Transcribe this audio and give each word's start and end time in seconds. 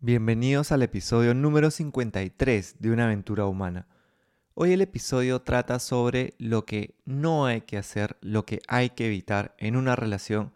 Bienvenidos 0.00 0.72
al 0.72 0.82
episodio 0.82 1.32
número 1.32 1.70
53 1.70 2.76
de 2.80 2.90
Una 2.90 3.06
aventura 3.06 3.46
humana. 3.46 3.86
Hoy 4.52 4.72
el 4.72 4.82
episodio 4.82 5.40
trata 5.40 5.78
sobre 5.78 6.34
lo 6.38 6.66
que 6.66 6.94
no 7.06 7.46
hay 7.46 7.62
que 7.62 7.78
hacer, 7.78 8.18
lo 8.20 8.44
que 8.44 8.60
hay 8.68 8.90
que 8.90 9.06
evitar 9.06 9.56
en 9.56 9.74
una 9.74 9.96
relación. 9.96 10.52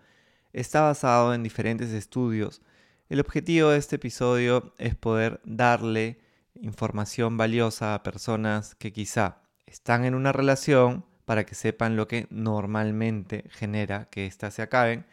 Está 0.52 0.82
basado 0.82 1.32
en 1.32 1.42
diferentes 1.42 1.90
estudios. 1.90 2.60
El 3.08 3.18
objetivo 3.18 3.70
de 3.70 3.78
este 3.78 3.96
episodio 3.96 4.74
es 4.76 4.94
poder 4.94 5.40
darle 5.44 6.20
información 6.54 7.38
valiosa 7.38 7.94
a 7.94 8.02
personas 8.02 8.74
que 8.74 8.92
quizá 8.92 9.38
están 9.64 10.04
en 10.04 10.14
una 10.14 10.32
relación 10.32 11.06
para 11.24 11.46
que 11.46 11.54
sepan 11.54 11.96
lo 11.96 12.08
que 12.08 12.26
normalmente 12.28 13.44
genera 13.48 14.10
que 14.10 14.26
éstas 14.26 14.52
se 14.52 14.60
acaben 14.60 15.06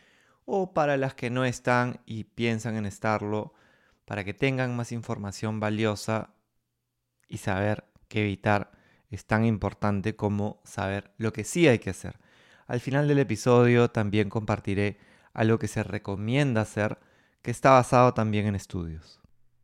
o 0.44 0.73
para 0.73 0.98
las 0.98 1.14
que 1.14 1.30
no 1.30 1.46
están 1.46 2.02
y 2.05 2.25
piensan 2.25 2.75
en 2.75 2.86
estarlo 2.86 3.54
para 4.07 4.23
que 4.23 4.33
tengan 4.33 4.73
más 4.73 4.93
información 4.93 5.59
valiosa 5.59 6.34
y 7.27 7.39
saber 7.39 7.84
qué 8.07 8.21
evitar 8.21 8.71
es 9.11 9.25
tan 9.25 9.43
importante 9.43 10.15
como 10.15 10.61
saber 10.63 11.11
lo 11.17 11.34
que 11.34 11.43
sí 11.43 11.67
hay 11.67 11.79
que 11.79 11.89
hacer. 11.89 12.17
Al 12.67 12.79
final 12.79 13.09
del 13.09 13.20
episodio 13.20 13.91
también 13.91 14.29
compartiré 14.29 14.98
algo 15.34 15.59
que 15.59 15.67
se 15.67 15.84
recomienda 15.84 16.62
hacer 16.62 16.99
que 17.41 17.51
está 17.51 17.71
basado 17.71 18.13
también 18.13 18.48
en 18.48 18.55
estudios. 18.55 19.20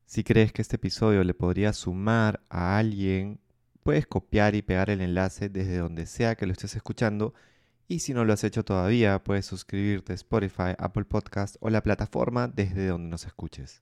Si 0.05 0.25
crees 0.25 0.51
que 0.51 0.61
este 0.61 0.75
episodio 0.75 1.23
le 1.23 1.33
podría 1.33 1.71
sumar 1.71 2.41
a 2.49 2.77
alguien, 2.77 3.39
puedes 3.81 4.05
copiar 4.07 4.55
y 4.55 4.61
pegar 4.61 4.89
el 4.89 4.99
enlace 4.99 5.47
desde 5.47 5.77
donde 5.77 6.05
sea 6.05 6.35
que 6.35 6.45
lo 6.45 6.51
estés 6.51 6.75
escuchando 6.75 7.33
y 7.87 7.99
si 7.99 8.13
no 8.13 8.25
lo 8.25 8.33
has 8.33 8.43
hecho 8.43 8.65
todavía, 8.65 9.23
puedes 9.23 9.45
suscribirte 9.45 10.11
a 10.11 10.15
Spotify, 10.15 10.75
Apple 10.77 11.05
Podcast 11.05 11.55
o 11.61 11.69
la 11.69 11.81
plataforma 11.81 12.49
desde 12.49 12.87
donde 12.87 13.07
nos 13.07 13.25
escuches. 13.25 13.81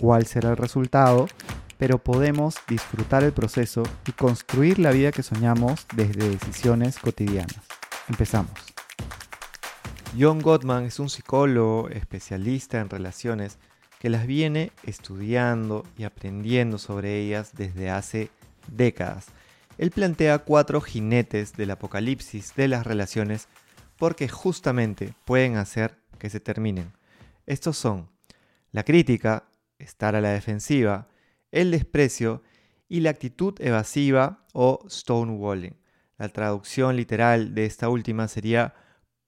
cuál 0.00 0.26
será 0.26 0.50
el 0.50 0.56
resultado, 0.56 1.28
pero 1.78 1.98
podemos 1.98 2.56
disfrutar 2.68 3.22
el 3.22 3.32
proceso 3.32 3.82
y 4.06 4.12
construir 4.12 4.78
la 4.78 4.92
vida 4.92 5.12
que 5.12 5.22
soñamos 5.22 5.86
desde 5.94 6.28
decisiones 6.28 6.98
cotidianas. 6.98 7.60
Empezamos. 8.08 8.52
John 10.18 10.40
Gottman 10.40 10.84
es 10.84 10.98
un 10.98 11.08
psicólogo 11.08 11.88
especialista 11.90 12.80
en 12.80 12.90
relaciones 12.90 13.58
que 14.00 14.08
las 14.08 14.26
viene 14.26 14.72
estudiando 14.82 15.84
y 15.96 16.04
aprendiendo 16.04 16.78
sobre 16.78 17.20
ellas 17.20 17.52
desde 17.54 17.90
hace 17.90 18.30
décadas. 18.66 19.26
Él 19.78 19.90
plantea 19.90 20.38
cuatro 20.38 20.80
jinetes 20.80 21.52
del 21.52 21.70
apocalipsis 21.70 22.54
de 22.54 22.68
las 22.68 22.86
relaciones 22.86 23.48
porque 23.98 24.28
justamente 24.28 25.14
pueden 25.24 25.56
hacer 25.56 25.98
que 26.18 26.30
se 26.30 26.40
terminen. 26.40 26.92
Estos 27.46 27.76
son 27.76 28.08
la 28.72 28.84
crítica, 28.84 29.44
estar 29.82 30.16
a 30.16 30.20
la 30.20 30.30
defensiva, 30.30 31.08
el 31.50 31.70
desprecio 31.70 32.42
y 32.88 33.00
la 33.00 33.10
actitud 33.10 33.54
evasiva 33.60 34.46
o 34.52 34.84
stonewalling. 34.88 35.76
La 36.18 36.28
traducción 36.28 36.96
literal 36.96 37.54
de 37.54 37.64
esta 37.64 37.88
última 37.88 38.28
sería 38.28 38.74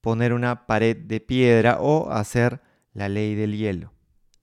poner 0.01 0.33
una 0.33 0.67
pared 0.67 0.97
de 0.97 1.21
piedra 1.21 1.79
o 1.81 2.11
hacer 2.11 2.61
la 2.93 3.09
ley 3.09 3.35
del 3.35 3.57
hielo. 3.57 3.93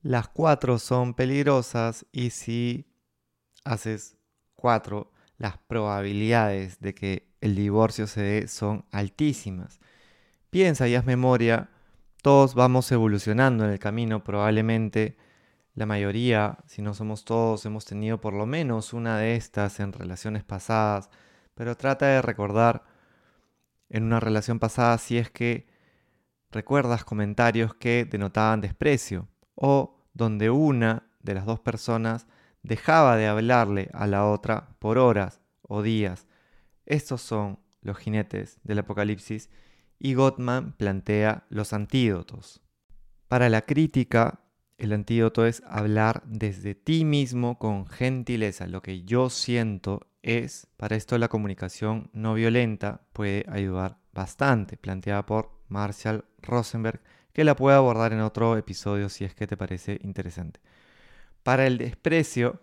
Las 0.02 0.30
cuatro 0.30 0.80
son 0.80 1.14
peligrosas 1.14 2.06
y 2.12 2.30
si 2.30 2.88
haces 3.66 4.18
cuatro, 4.56 5.12
las 5.38 5.58
probabilidades 5.58 6.80
de 6.80 6.96
que 6.96 7.30
el 7.42 7.56
divorcio 7.56 8.08
se 8.08 8.22
dé 8.22 8.48
son 8.48 8.86
altísimas. 8.92 9.80
Piensa 10.50 10.88
y 10.88 10.96
haz 10.96 11.06
memoria, 11.06 11.70
todos 12.22 12.56
vamos 12.56 12.92
evolucionando 12.92 13.66
en 13.66 13.72
el 13.72 13.80
camino 13.80 14.24
probablemente 14.24 15.18
la 15.74 15.86
mayoría, 15.86 16.58
si 16.66 16.82
no 16.82 16.94
somos 16.94 17.26
todos, 17.26 17.66
hemos 17.66 17.86
tenido 17.86 18.20
por 18.20 18.34
lo 18.34 18.46
menos 18.46 18.94
una 18.94 19.18
de 19.18 19.36
estas 19.36 19.80
en 19.80 19.94
relaciones 19.94 20.44
pasadas, 20.44 21.10
pero 21.56 21.78
trata 21.78 22.08
de 22.08 22.22
recordar 22.22 22.84
en 23.90 24.04
una 24.04 24.20
relación 24.20 24.60
pasada 24.60 24.98
si 24.98 25.18
es 25.18 25.30
que 25.30 25.68
recuerdas 26.52 27.06
comentarios 27.06 27.74
que 27.76 28.06
denotaban 28.06 28.62
desprecio 28.62 29.28
o 29.56 30.06
donde 30.14 30.50
una 30.50 31.12
de 31.22 31.34
las 31.34 31.46
dos 31.46 31.60
personas 31.60 32.28
dejaba 32.64 33.16
de 33.16 33.28
hablarle 33.28 33.90
a 33.94 34.08
la 34.08 34.26
otra 34.26 34.76
por 34.80 34.98
horas 34.98 35.42
o 35.62 35.82
días. 35.82 36.28
Estos 36.86 37.22
son 37.22 37.60
los 37.82 37.98
jinetes 37.98 38.60
del 38.64 38.80
apocalipsis 38.80 39.50
y 39.98 40.14
Gottman 40.14 40.74
plantea 40.74 41.46
los 41.50 41.74
antídotos. 41.74 42.62
Para 43.28 43.50
la 43.50 43.62
crítica, 43.62 44.42
el 44.80 44.94
antídoto 44.94 45.46
es 45.46 45.62
hablar 45.68 46.24
desde 46.26 46.74
ti 46.74 47.06
mismo 47.06 47.60
con 47.60 47.86
gentileza. 47.86 48.68
Lo 48.68 48.82
que 48.82 49.04
yo 49.04 49.30
siento 49.30 50.08
es, 50.22 50.68
para 50.78 50.96
esto 50.96 51.18
la 51.18 51.28
comunicación 51.28 52.10
no 52.14 52.34
violenta 52.34 53.02
puede 53.14 53.46
ayudar 53.50 53.98
bastante, 54.14 54.78
planteada 54.78 55.26
por 55.26 55.52
Marshall 55.68 56.26
Rosenberg, 56.42 57.02
que 57.34 57.44
la 57.44 57.56
puede 57.56 57.78
abordar 57.78 58.14
en 58.14 58.22
otro 58.22 58.58
episodio 58.58 59.10
si 59.10 59.26
es 59.26 59.36
que 59.36 59.48
te 59.48 59.58
parece 59.58 60.00
interesante. 60.02 60.60
Para 61.44 61.68
el 61.68 61.78
desprecio 61.78 62.62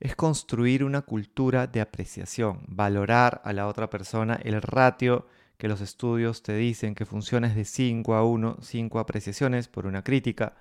es 0.00 0.16
construir 0.16 0.82
una 0.82 1.02
cultura 1.02 1.66
de 1.68 1.80
apreciación, 1.80 2.64
valorar 2.66 3.40
a 3.44 3.52
la 3.52 3.68
otra 3.68 3.88
persona, 3.88 4.38
el 4.42 4.60
ratio 4.60 5.26
que 5.58 5.68
los 5.68 5.80
estudios 5.80 6.42
te 6.42 6.56
dicen 6.56 6.96
que 6.96 7.06
funciona 7.06 7.46
es 7.46 7.54
de 7.54 7.64
5 7.64 8.14
a 8.14 8.24
1, 8.24 8.58
5 8.60 8.98
apreciaciones 8.98 9.68
por 9.68 9.86
una 9.86 10.02
crítica 10.02 10.56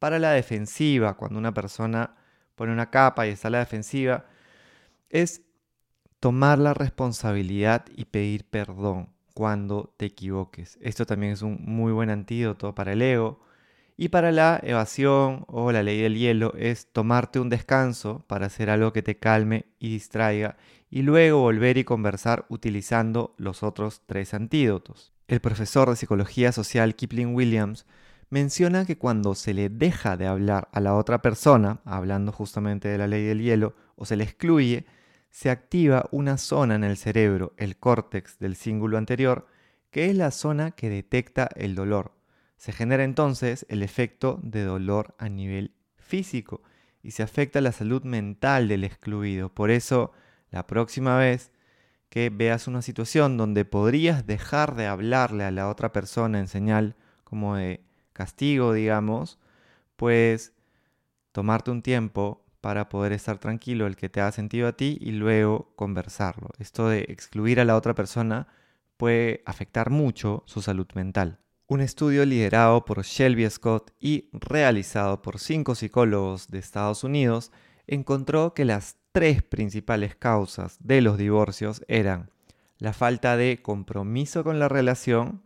para 0.00 0.18
la 0.18 0.32
defensiva, 0.32 1.16
cuando 1.16 1.38
una 1.38 1.54
persona 1.54 2.16
pone 2.56 2.72
una 2.72 2.90
capa 2.90 3.28
y 3.28 3.30
está 3.30 3.46
a 3.46 3.52
la 3.52 3.58
defensiva, 3.60 4.24
es 5.10 5.42
tomar 6.18 6.58
la 6.58 6.74
responsabilidad 6.74 7.84
y 7.94 8.06
pedir 8.06 8.44
perdón 8.44 9.10
cuando 9.34 9.94
te 9.96 10.06
equivoques. 10.06 10.78
Esto 10.80 11.06
también 11.06 11.32
es 11.32 11.42
un 11.42 11.58
muy 11.60 11.92
buen 11.92 12.10
antídoto 12.10 12.74
para 12.74 12.92
el 12.92 13.02
ego. 13.02 13.40
Y 13.96 14.08
para 14.08 14.32
la 14.32 14.58
evasión 14.62 15.44
o 15.46 15.70
la 15.72 15.82
ley 15.82 16.00
del 16.00 16.16
hielo 16.16 16.54
es 16.56 16.90
tomarte 16.90 17.38
un 17.38 17.50
descanso 17.50 18.24
para 18.26 18.46
hacer 18.46 18.70
algo 18.70 18.94
que 18.94 19.02
te 19.02 19.18
calme 19.18 19.66
y 19.78 19.90
distraiga 19.90 20.56
y 20.90 21.02
luego 21.02 21.40
volver 21.40 21.76
y 21.76 21.84
conversar 21.84 22.46
utilizando 22.48 23.34
los 23.36 23.62
otros 23.62 24.00
tres 24.06 24.32
antídotos. 24.32 25.12
El 25.28 25.40
profesor 25.40 25.90
de 25.90 25.96
psicología 25.96 26.50
social 26.52 26.96
Kipling 26.96 27.34
Williams 27.34 27.86
menciona 28.30 28.86
que 28.86 28.96
cuando 28.96 29.34
se 29.34 29.52
le 29.52 29.68
deja 29.68 30.16
de 30.16 30.26
hablar 30.26 30.68
a 30.72 30.80
la 30.80 30.94
otra 30.94 31.20
persona, 31.20 31.80
hablando 31.84 32.32
justamente 32.32 32.88
de 32.88 32.96
la 32.96 33.08
ley 33.08 33.24
del 33.24 33.42
hielo, 33.42 33.74
o 33.96 34.06
se 34.06 34.16
le 34.16 34.24
excluye, 34.24 34.86
se 35.30 35.50
activa 35.50 36.08
una 36.12 36.38
zona 36.38 36.76
en 36.76 36.84
el 36.84 36.96
cerebro, 36.96 37.52
el 37.56 37.76
córtex 37.76 38.38
del 38.38 38.56
cíngulo 38.56 38.98
anterior, 38.98 39.46
que 39.90 40.08
es 40.08 40.16
la 40.16 40.30
zona 40.30 40.70
que 40.70 40.88
detecta 40.88 41.48
el 41.56 41.74
dolor. 41.74 42.12
Se 42.56 42.72
genera 42.72 43.04
entonces 43.04 43.66
el 43.68 43.82
efecto 43.82 44.38
de 44.42 44.64
dolor 44.64 45.14
a 45.18 45.28
nivel 45.28 45.74
físico 45.96 46.62
y 47.02 47.12
se 47.12 47.22
afecta 47.22 47.60
la 47.60 47.72
salud 47.72 48.02
mental 48.04 48.68
del 48.68 48.84
excluido. 48.84 49.48
Por 49.52 49.70
eso, 49.70 50.12
la 50.50 50.66
próxima 50.66 51.16
vez 51.16 51.52
que 52.08 52.30
veas 52.30 52.66
una 52.66 52.82
situación 52.82 53.36
donde 53.36 53.64
podrías 53.64 54.26
dejar 54.26 54.74
de 54.74 54.86
hablarle 54.86 55.44
a 55.44 55.50
la 55.50 55.68
otra 55.68 55.92
persona 55.92 56.38
en 56.38 56.48
señal 56.48 56.96
como 57.24 57.56
de 57.56 57.80
castigo, 58.20 58.74
digamos, 58.74 59.38
pues 59.96 60.52
tomarte 61.32 61.70
un 61.70 61.80
tiempo 61.80 62.44
para 62.60 62.90
poder 62.90 63.12
estar 63.12 63.38
tranquilo, 63.38 63.86
el 63.86 63.96
que 63.96 64.10
te 64.10 64.20
ha 64.20 64.30
sentido 64.30 64.68
a 64.68 64.76
ti, 64.76 64.98
y 65.00 65.12
luego 65.12 65.72
conversarlo. 65.74 66.50
Esto 66.58 66.90
de 66.90 67.06
excluir 67.08 67.60
a 67.60 67.64
la 67.64 67.76
otra 67.76 67.94
persona 67.94 68.46
puede 68.98 69.42
afectar 69.46 69.88
mucho 69.88 70.42
su 70.44 70.60
salud 70.60 70.86
mental. 70.94 71.38
Un 71.66 71.80
estudio 71.80 72.26
liderado 72.26 72.84
por 72.84 73.02
Shelby 73.02 73.48
Scott 73.48 73.92
y 73.98 74.28
realizado 74.32 75.22
por 75.22 75.38
cinco 75.38 75.74
psicólogos 75.74 76.48
de 76.48 76.58
Estados 76.58 77.02
Unidos 77.04 77.52
encontró 77.86 78.52
que 78.52 78.66
las 78.66 78.96
tres 79.12 79.42
principales 79.42 80.14
causas 80.14 80.76
de 80.80 81.00
los 81.00 81.16
divorcios 81.16 81.82
eran 81.88 82.30
la 82.76 82.92
falta 82.92 83.38
de 83.38 83.62
compromiso 83.62 84.44
con 84.44 84.58
la 84.58 84.68
relación, 84.68 85.42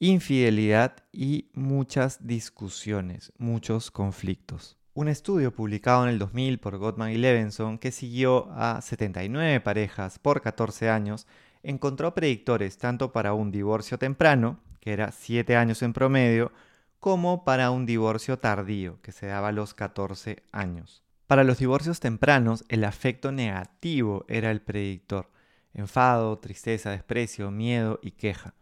infidelidad 0.00 0.96
y 1.12 1.50
muchas 1.54 2.26
discusiones, 2.26 3.32
muchos 3.38 3.90
conflictos. 3.90 4.76
Un 4.94 5.08
estudio 5.08 5.52
publicado 5.52 6.04
en 6.04 6.10
el 6.10 6.18
2000 6.18 6.58
por 6.58 6.76
Gottman 6.78 7.10
y 7.10 7.18
Levinson 7.18 7.78
que 7.78 7.92
siguió 7.92 8.50
a 8.52 8.80
79 8.80 9.60
parejas 9.60 10.18
por 10.18 10.40
14 10.40 10.88
años 10.90 11.26
encontró 11.62 12.14
predictores 12.14 12.78
tanto 12.78 13.12
para 13.12 13.32
un 13.34 13.50
divorcio 13.50 13.98
temprano, 13.98 14.60
que 14.80 14.92
era 14.92 15.12
7 15.12 15.56
años 15.56 15.82
en 15.82 15.92
promedio, 15.92 16.52
como 17.00 17.44
para 17.44 17.70
un 17.70 17.86
divorcio 17.86 18.38
tardío, 18.38 19.00
que 19.02 19.12
se 19.12 19.26
daba 19.26 19.48
a 19.48 19.52
los 19.52 19.74
14 19.74 20.42
años. 20.52 21.02
Para 21.26 21.44
los 21.44 21.58
divorcios 21.58 22.00
tempranos, 22.00 22.64
el 22.68 22.84
afecto 22.84 23.32
negativo 23.32 24.24
era 24.28 24.50
el 24.50 24.62
predictor. 24.62 25.30
Enfado, 25.74 26.38
tristeza, 26.38 26.90
desprecio, 26.90 27.50
miedo 27.50 28.00
y 28.02 28.12
queja. 28.12 28.54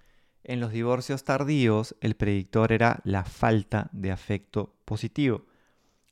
En 0.49 0.61
los 0.61 0.71
divorcios 0.71 1.25
tardíos, 1.25 1.97
el 2.01 2.15
predictor 2.15 2.71
era 2.71 3.01
la 3.03 3.25
falta 3.25 3.91
de 3.91 4.13
afecto 4.13 4.77
positivo. 4.85 5.45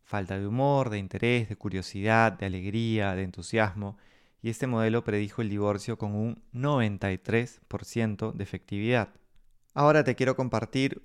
Falta 0.03 0.37
de 0.37 0.45
humor, 0.45 0.91
de 0.91 0.99
interés, 0.99 1.49
de 1.49 1.55
curiosidad, 1.55 2.33
de 2.33 2.47
alegría, 2.47 3.15
de 3.15 3.23
entusiasmo. 3.23 3.97
Y 4.43 4.51
este 4.51 4.67
modelo 4.67 5.05
predijo 5.05 5.41
el 5.41 5.51
divorcio 5.51 5.99
con 5.99 6.17
un 6.17 6.43
93% 6.53 8.33
de 8.33 8.43
efectividad. 8.43 9.11
Ahora 9.73 10.03
te 10.03 10.17
quiero 10.17 10.35
compartir 10.35 11.01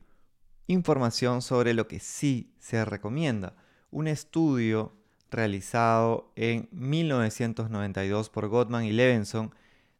información 0.65 1.43
sobre 1.43 1.75
lo 1.75 1.87
que 1.87 1.99
sí 1.99 2.55
se 2.57 2.83
recomienda. 2.83 3.55
Un 3.91 4.07
estudio 4.07 4.95
realizado 5.29 6.31
en 6.35 6.67
1992 6.71 8.31
por 8.31 8.47
Gottman 8.47 8.85
y 8.85 8.91
Levinson 8.91 9.53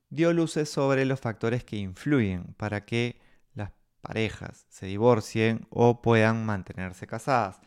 dio 0.10 0.34
luces 0.34 0.70
sobre 0.70 1.06
los 1.06 1.20
factores 1.20 1.64
que 1.64 1.78
influyen 1.78 2.56
para 2.58 2.86
que 2.86 3.20
las 3.54 3.72
parejas 4.02 4.66
se 4.70 4.86
divorcien 4.86 5.68
o 5.70 6.02
puedan 6.02 6.46
mantenerse 6.46 7.08
casadas. 7.08 7.60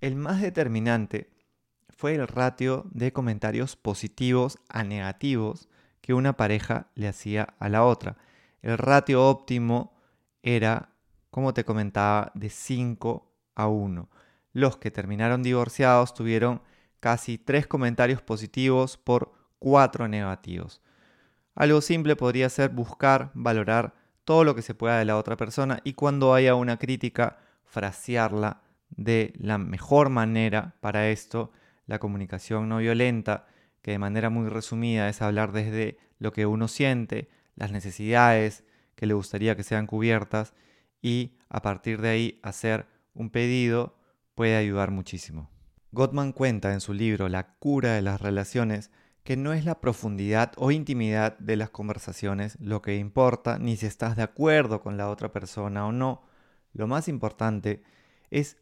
El 0.00 0.16
más 0.16 0.40
determinante 0.40 1.30
fue 1.88 2.14
el 2.14 2.28
ratio 2.28 2.86
de 2.90 3.12
comentarios 3.12 3.76
positivos 3.76 4.58
a 4.68 4.84
negativos 4.84 5.68
que 6.00 6.14
una 6.14 6.36
pareja 6.36 6.90
le 6.94 7.08
hacía 7.08 7.54
a 7.58 7.68
la 7.68 7.84
otra. 7.84 8.16
El 8.62 8.78
ratio 8.78 9.26
óptimo 9.26 9.96
era 10.42 10.94
como 11.30 11.54
te 11.54 11.64
comentaba, 11.64 12.32
de 12.34 12.50
5 12.50 13.32
a 13.54 13.68
1. 13.68 14.08
Los 14.52 14.76
que 14.76 14.90
terminaron 14.90 15.42
divorciados 15.42 16.14
tuvieron 16.14 16.62
casi 17.00 17.38
3 17.38 17.66
comentarios 17.66 18.22
positivos 18.22 18.96
por 18.96 19.32
4 19.58 20.08
negativos. 20.08 20.80
Algo 21.58 21.80
simple 21.80 22.14
podría 22.14 22.48
ser 22.50 22.70
buscar, 22.70 23.32
valorar 23.34 23.92
todo 24.24 24.44
lo 24.44 24.54
que 24.54 24.62
se 24.62 24.76
pueda 24.76 25.00
de 25.00 25.04
la 25.04 25.16
otra 25.16 25.36
persona 25.36 25.80
y 25.82 25.94
cuando 25.94 26.32
haya 26.32 26.54
una 26.54 26.78
crítica, 26.78 27.38
frasearla 27.64 28.62
de 28.90 29.32
la 29.40 29.58
mejor 29.58 30.08
manera 30.08 30.76
para 30.78 31.08
esto. 31.08 31.50
La 31.86 31.98
comunicación 31.98 32.68
no 32.68 32.78
violenta, 32.78 33.48
que 33.82 33.90
de 33.90 33.98
manera 33.98 34.30
muy 34.30 34.48
resumida 34.48 35.08
es 35.08 35.20
hablar 35.20 35.50
desde 35.50 35.98
lo 36.20 36.30
que 36.30 36.46
uno 36.46 36.68
siente, 36.68 37.28
las 37.56 37.72
necesidades 37.72 38.62
que 38.94 39.06
le 39.06 39.14
gustaría 39.14 39.56
que 39.56 39.64
sean 39.64 39.88
cubiertas 39.88 40.54
y 41.02 41.38
a 41.48 41.60
partir 41.60 42.00
de 42.00 42.10
ahí 42.10 42.40
hacer 42.44 42.86
un 43.14 43.30
pedido 43.30 43.98
puede 44.36 44.54
ayudar 44.54 44.92
muchísimo. 44.92 45.50
Gottman 45.90 46.30
cuenta 46.30 46.72
en 46.72 46.80
su 46.80 46.94
libro 46.94 47.28
La 47.28 47.56
cura 47.56 47.94
de 47.94 48.02
las 48.02 48.20
relaciones 48.20 48.92
que 49.28 49.36
no 49.36 49.52
es 49.52 49.66
la 49.66 49.78
profundidad 49.78 50.52
o 50.56 50.70
intimidad 50.70 51.36
de 51.38 51.56
las 51.56 51.68
conversaciones 51.68 52.56
lo 52.62 52.80
que 52.80 52.96
importa, 52.96 53.58
ni 53.58 53.76
si 53.76 53.84
estás 53.84 54.16
de 54.16 54.22
acuerdo 54.22 54.80
con 54.80 54.96
la 54.96 55.10
otra 55.10 55.32
persona 55.32 55.84
o 55.84 55.92
no. 55.92 56.22
Lo 56.72 56.86
más 56.86 57.08
importante 57.08 57.82
es 58.30 58.56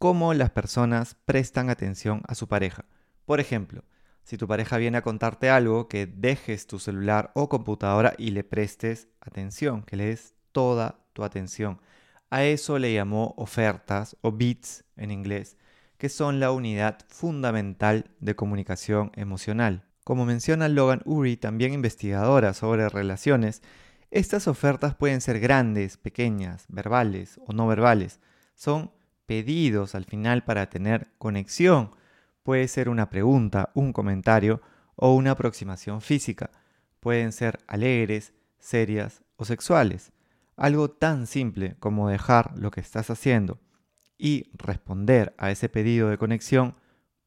cómo 0.00 0.34
las 0.34 0.50
personas 0.50 1.14
prestan 1.24 1.70
atención 1.70 2.22
a 2.26 2.34
su 2.34 2.48
pareja. 2.48 2.84
Por 3.26 3.38
ejemplo, 3.38 3.84
si 4.24 4.36
tu 4.36 4.48
pareja 4.48 4.76
viene 4.76 4.98
a 4.98 5.02
contarte 5.02 5.50
algo, 5.50 5.86
que 5.86 6.06
dejes 6.06 6.66
tu 6.66 6.80
celular 6.80 7.30
o 7.36 7.48
computadora 7.48 8.14
y 8.18 8.32
le 8.32 8.42
prestes 8.42 9.06
atención, 9.20 9.84
que 9.84 9.94
le 9.94 10.06
des 10.06 10.34
toda 10.50 10.98
tu 11.12 11.22
atención. 11.22 11.80
A 12.28 12.42
eso 12.42 12.80
le 12.80 12.92
llamó 12.92 13.34
ofertas 13.36 14.16
o 14.22 14.32
bits 14.32 14.82
en 14.96 15.12
inglés, 15.12 15.56
que 15.96 16.08
son 16.08 16.40
la 16.40 16.50
unidad 16.50 16.98
fundamental 17.06 18.10
de 18.18 18.34
comunicación 18.34 19.12
emocional. 19.14 19.84
Como 20.08 20.24
menciona 20.24 20.70
Logan 20.70 21.02
Uri, 21.04 21.36
también 21.36 21.74
investigadora 21.74 22.54
sobre 22.54 22.88
relaciones, 22.88 23.60
estas 24.10 24.48
ofertas 24.48 24.94
pueden 24.94 25.20
ser 25.20 25.38
grandes, 25.38 25.98
pequeñas, 25.98 26.64
verbales 26.68 27.38
o 27.46 27.52
no 27.52 27.66
verbales. 27.66 28.18
Son 28.54 28.90
pedidos 29.26 29.94
al 29.94 30.06
final 30.06 30.44
para 30.44 30.70
tener 30.70 31.08
conexión. 31.18 31.90
Puede 32.42 32.68
ser 32.68 32.88
una 32.88 33.10
pregunta, 33.10 33.70
un 33.74 33.92
comentario 33.92 34.62
o 34.96 35.14
una 35.14 35.32
aproximación 35.32 36.00
física. 36.00 36.52
Pueden 37.00 37.30
ser 37.30 37.58
alegres, 37.66 38.32
serias 38.58 39.22
o 39.36 39.44
sexuales. 39.44 40.12
Algo 40.56 40.88
tan 40.88 41.26
simple 41.26 41.76
como 41.80 42.08
dejar 42.08 42.56
lo 42.56 42.70
que 42.70 42.80
estás 42.80 43.10
haciendo 43.10 43.58
y 44.16 44.48
responder 44.54 45.34
a 45.36 45.50
ese 45.50 45.68
pedido 45.68 46.08
de 46.08 46.16
conexión 46.16 46.76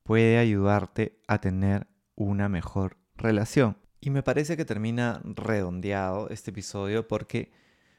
puede 0.01 0.39
ayudarte 0.39 1.19
a 1.27 1.37
tener 1.37 1.90
una 2.21 2.49
mejor 2.49 2.97
relación. 3.15 3.77
Y 3.99 4.09
me 4.09 4.23
parece 4.23 4.57
que 4.57 4.65
termina 4.65 5.21
redondeado 5.23 6.29
este 6.29 6.51
episodio 6.51 7.07
porque 7.07 7.51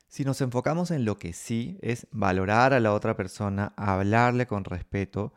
si 0.08 0.24
nos 0.24 0.40
enfocamos 0.40 0.90
en 0.90 1.04
lo 1.04 1.18
que 1.18 1.32
sí 1.32 1.78
es 1.80 2.06
valorar 2.10 2.74
a 2.74 2.80
la 2.80 2.92
otra 2.92 3.16
persona, 3.16 3.72
hablarle 3.76 4.46
con 4.46 4.64
respeto, 4.64 5.32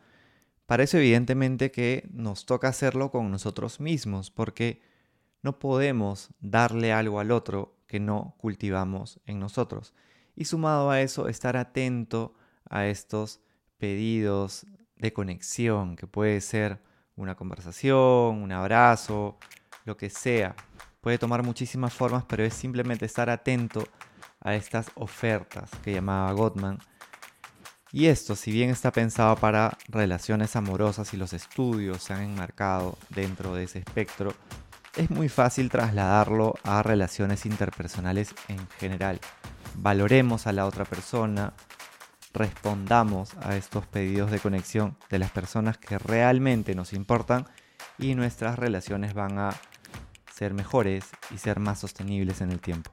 parece 0.66 0.98
evidentemente 0.98 1.70
que 1.70 2.08
nos 2.12 2.46
toca 2.46 2.68
hacerlo 2.68 3.10
con 3.10 3.30
nosotros 3.30 3.80
mismos 3.80 4.30
porque 4.30 4.82
no 5.42 5.58
podemos 5.58 6.30
darle 6.40 6.92
algo 6.92 7.20
al 7.20 7.30
otro 7.30 7.76
que 7.86 8.00
no 8.00 8.34
cultivamos 8.38 9.20
en 9.26 9.38
nosotros. 9.38 9.94
Y 10.34 10.44
sumado 10.46 10.90
a 10.90 11.00
eso, 11.00 11.28
estar 11.28 11.56
atento 11.56 12.34
a 12.68 12.86
estos 12.86 13.40
pedidos 13.78 14.66
de 14.96 15.12
conexión, 15.12 15.96
que 15.96 16.06
puede 16.06 16.40
ser 16.40 16.80
una 17.16 17.34
conversación, 17.34 18.42
un 18.42 18.52
abrazo, 18.52 19.38
lo 19.84 19.96
que 19.96 20.10
sea. 20.10 20.54
Puede 21.00 21.18
tomar 21.18 21.42
muchísimas 21.42 21.92
formas, 21.94 22.24
pero 22.26 22.44
es 22.44 22.54
simplemente 22.54 23.06
estar 23.06 23.30
atento 23.30 23.86
a 24.40 24.54
estas 24.54 24.90
ofertas 24.94 25.70
que 25.82 25.92
llamaba 25.92 26.32
Gottman. 26.32 26.78
Y 27.92 28.06
esto, 28.06 28.36
si 28.36 28.50
bien 28.50 28.70
está 28.70 28.92
pensado 28.92 29.36
para 29.36 29.78
relaciones 29.88 30.56
amorosas 30.56 31.14
y 31.14 31.16
los 31.16 31.32
estudios 31.32 32.02
se 32.02 32.12
han 32.12 32.22
enmarcado 32.22 32.98
dentro 33.10 33.54
de 33.54 33.64
ese 33.64 33.78
espectro, 33.78 34.34
es 34.96 35.10
muy 35.10 35.28
fácil 35.28 35.70
trasladarlo 35.70 36.54
a 36.64 36.82
relaciones 36.82 37.46
interpersonales 37.46 38.34
en 38.48 38.66
general. 38.78 39.20
Valoremos 39.76 40.46
a 40.46 40.52
la 40.52 40.66
otra 40.66 40.84
persona, 40.84 41.52
respondamos 42.36 43.34
a 43.42 43.56
estos 43.56 43.86
pedidos 43.86 44.30
de 44.30 44.38
conexión 44.38 44.96
de 45.10 45.18
las 45.18 45.30
personas 45.30 45.78
que 45.78 45.98
realmente 45.98 46.74
nos 46.74 46.92
importan 46.92 47.46
y 47.98 48.14
nuestras 48.14 48.58
relaciones 48.58 49.14
van 49.14 49.38
a 49.38 49.54
ser 50.32 50.54
mejores 50.54 51.06
y 51.34 51.38
ser 51.38 51.58
más 51.60 51.80
sostenibles 51.80 52.40
en 52.40 52.52
el 52.52 52.60
tiempo. 52.60 52.90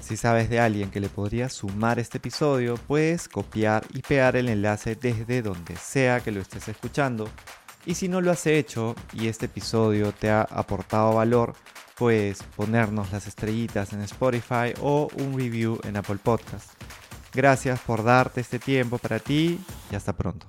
Si 0.00 0.16
sabes 0.16 0.50
de 0.50 0.58
alguien 0.58 0.90
que 0.90 1.00
le 1.00 1.08
podría 1.08 1.48
sumar 1.48 1.98
este 1.98 2.18
episodio, 2.18 2.74
puedes 2.74 3.28
copiar 3.28 3.84
y 3.94 4.02
pegar 4.02 4.34
el 4.36 4.48
enlace 4.48 4.96
desde 4.96 5.42
donde 5.42 5.76
sea 5.76 6.20
que 6.20 6.32
lo 6.32 6.40
estés 6.40 6.66
escuchando 6.68 7.28
y 7.84 7.94
si 7.94 8.08
no 8.08 8.20
lo 8.20 8.30
has 8.30 8.46
hecho 8.46 8.94
y 9.12 9.26
este 9.26 9.46
episodio 9.46 10.12
te 10.12 10.30
ha 10.30 10.42
aportado 10.42 11.14
valor, 11.14 11.54
puedes 11.96 12.42
ponernos 12.42 13.12
las 13.12 13.26
estrellitas 13.26 13.92
en 13.92 14.02
Spotify 14.02 14.72
o 14.80 15.08
un 15.18 15.36
review 15.36 15.80
en 15.84 15.96
Apple 15.96 16.18
Podcast. 16.22 16.70
Gracias 17.34 17.80
por 17.80 18.04
darte 18.04 18.40
este 18.40 18.58
tiempo 18.58 18.98
para 18.98 19.18
ti 19.18 19.58
y 19.90 19.94
hasta 19.94 20.12
pronto. 20.12 20.46